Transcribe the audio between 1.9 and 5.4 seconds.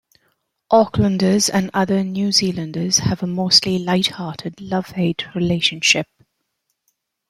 New Zealanders have a mostly light-hearted "love-hate"